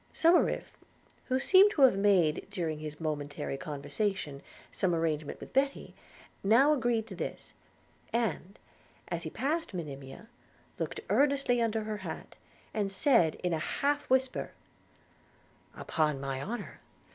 Somerive, 0.11 0.71
who 1.25 1.37
seemed 1.37 1.69
to 1.73 1.83
have 1.83 1.95
made, 1.95 2.47
during 2.49 2.79
his 2.79 2.99
momentary 2.99 3.55
conversation, 3.55 4.41
some 4.71 4.95
arrangement 4.95 5.39
with 5.39 5.53
Betty, 5.53 5.93
now 6.43 6.73
agreed 6.73 7.05
to 7.05 7.15
this; 7.15 7.53
and, 8.11 8.57
as 9.09 9.21
he 9.21 9.29
passed 9.29 9.75
Monimia, 9.75 10.27
looked 10.79 11.01
earnestly 11.11 11.61
under 11.61 11.83
her 11.83 11.97
hat, 11.97 12.35
and 12.73 12.91
said 12.91 13.35
in 13.43 13.53
a 13.53 13.59
half 13.59 14.09
whisper, 14.09 14.53
'Upon 15.77 16.19
my 16.19 16.41
honour! 16.41 16.79